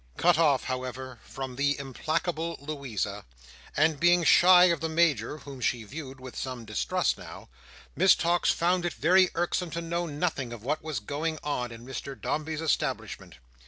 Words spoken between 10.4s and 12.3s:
of what was going on in Mr